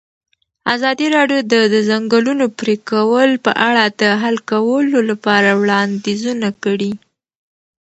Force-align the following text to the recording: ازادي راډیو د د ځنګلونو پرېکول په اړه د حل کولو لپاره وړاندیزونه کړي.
ازادي 0.75 1.07
راډیو 1.17 1.39
د 1.53 1.55
د 1.73 1.75
ځنګلونو 1.89 2.45
پرېکول 2.59 3.29
په 3.45 3.51
اړه 3.67 3.83
د 3.99 4.01
حل 4.21 4.37
کولو 4.51 4.99
لپاره 5.09 5.49
وړاندیزونه 5.61 6.49
کړي. 6.63 6.91